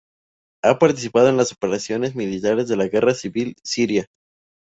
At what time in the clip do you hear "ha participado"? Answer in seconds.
0.63-1.29